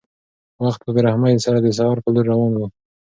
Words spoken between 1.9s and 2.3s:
په لور